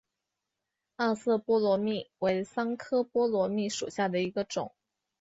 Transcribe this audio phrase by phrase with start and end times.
[0.95, 4.73] 二色波罗蜜为桑科波罗蜜属下的一个种。